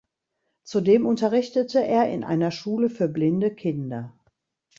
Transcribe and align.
Zudem 0.63 1.05
unterrichtete 1.05 1.85
er 1.85 2.11
in 2.11 2.23
einer 2.23 2.49
Schule 2.49 2.89
für 2.89 3.07
blinde 3.07 3.53
Kinder. 3.53 4.17